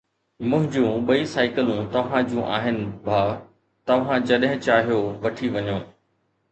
[0.51, 3.39] منهنجون ٻئي سائيڪلون توهان جون آهن ڀاءُ،
[3.91, 5.81] توهان جڏهن چاهيو وٺي وڃو